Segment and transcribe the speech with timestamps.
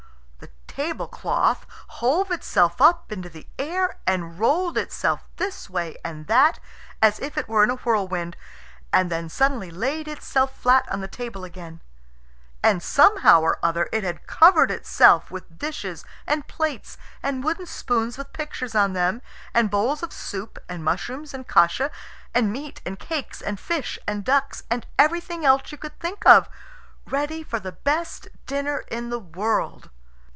[0.73, 1.65] The tablecloth
[1.99, 6.59] hove itself up into the air, and rolled itself this way and that
[7.01, 8.37] as if it were in a whirlwind,
[8.91, 11.81] and then suddenly laid itself flat on the table again.
[12.63, 18.17] And somehow or other it had covered itself with dishes and plates and wooden spoons
[18.17, 19.21] with pictures on them,
[19.53, 21.91] and bowls of soup and mushrooms and kasha,
[22.33, 26.47] and meat and cakes and fish and ducks, and everything else you could think of,
[27.05, 29.89] ready for the best dinner in the world.